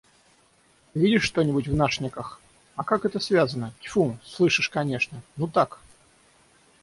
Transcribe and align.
«Видишь 0.95 1.21
что-нибудь 1.25 1.67
в 1.67 1.75
нашниках?»— 1.75 2.41
«А 2.75 2.83
как 2.83 3.05
это 3.05 3.19
связано?»— 3.19 3.71
«Тьфу, 3.83 4.17
слышишь 4.25 4.69
конечно. 4.71 5.21
Ну 5.35 5.45
так?» 5.47 5.77